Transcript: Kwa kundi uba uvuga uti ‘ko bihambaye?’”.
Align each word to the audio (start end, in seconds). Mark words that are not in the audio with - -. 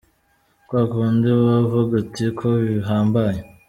Kwa 0.67 0.81
kundi 0.91 1.25
uba 1.37 1.53
uvuga 1.65 1.93
uti 2.01 2.25
‘ko 2.37 2.47
bihambaye?’”. 2.63 3.39